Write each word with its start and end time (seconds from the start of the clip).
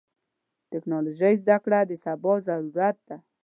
د 0.03 0.03
ټکنالوژۍ 0.71 1.33
زدهکړه 1.43 1.79
د 1.89 1.91
سبا 2.03 2.33
ضرورت 2.47 2.97
ده. 3.07 3.17